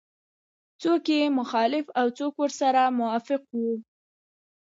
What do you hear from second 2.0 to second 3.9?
څوک ورسره موافق وو.